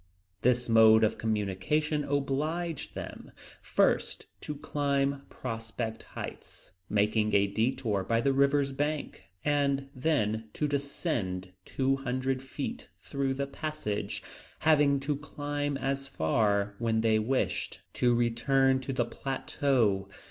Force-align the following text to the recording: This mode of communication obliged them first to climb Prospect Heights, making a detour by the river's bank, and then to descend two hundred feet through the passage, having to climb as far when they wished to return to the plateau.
This 0.41 0.67
mode 0.67 1.03
of 1.03 1.19
communication 1.19 2.03
obliged 2.03 2.95
them 2.95 3.31
first 3.61 4.25
to 4.41 4.55
climb 4.55 5.21
Prospect 5.29 6.01
Heights, 6.17 6.71
making 6.89 7.35
a 7.35 7.45
detour 7.45 8.03
by 8.03 8.19
the 8.19 8.33
river's 8.33 8.71
bank, 8.71 9.25
and 9.45 9.89
then 9.93 10.49
to 10.53 10.67
descend 10.67 11.51
two 11.65 11.97
hundred 11.97 12.41
feet 12.41 12.89
through 13.03 13.35
the 13.35 13.45
passage, 13.45 14.23
having 14.61 14.99
to 15.01 15.17
climb 15.17 15.77
as 15.77 16.07
far 16.07 16.73
when 16.79 17.01
they 17.01 17.19
wished 17.19 17.83
to 17.93 18.15
return 18.15 18.79
to 18.79 18.93
the 18.93 19.05
plateau. 19.05 20.09